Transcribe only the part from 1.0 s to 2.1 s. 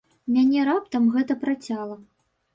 гэта працяла.